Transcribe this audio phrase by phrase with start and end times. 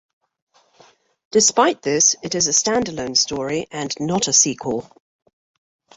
[1.29, 4.89] Despite this, it is a standalone story and not a sequel.